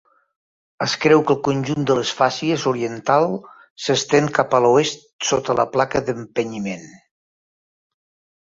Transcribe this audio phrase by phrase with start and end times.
[0.83, 3.25] Es creu que el conjunt de la fàcies oriental
[3.85, 6.91] s'estén cap a l'oest sota la placa d"empenyiment.